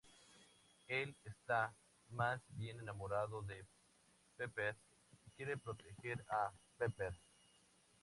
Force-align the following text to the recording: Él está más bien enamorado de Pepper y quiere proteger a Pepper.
Él 0.87 1.15
está 1.25 1.71
más 2.09 2.41
bien 2.55 2.79
enamorado 2.79 3.43
de 3.43 3.63
Pepper 4.35 4.75
y 5.27 5.29
quiere 5.37 5.57
proteger 5.57 6.25
a 6.27 6.51
Pepper. 6.79 7.13